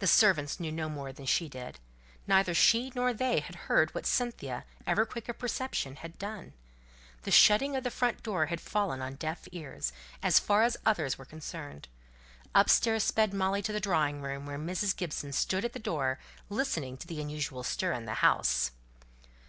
[0.00, 1.78] The servants knew no more than she did.
[2.26, 6.52] Neither she nor they had heard what Cynthia, ever quick of perception, had done.
[7.22, 11.16] The shutting of the front door had fallen on deaf ears, as far as others
[11.16, 11.86] were concerned.
[12.56, 14.96] Upstairs sped Molly to the drawing room, where Mrs.
[14.96, 16.18] Gibson stood at the door,
[16.48, 18.72] listening to the unusual stir in the house.